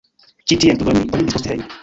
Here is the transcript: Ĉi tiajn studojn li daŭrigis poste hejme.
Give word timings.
Ĉi 0.51 0.57
tiajn 0.63 0.79
studojn 0.81 0.99
li 1.03 1.07
daŭrigis 1.13 1.37
poste 1.39 1.53
hejme. 1.55 1.71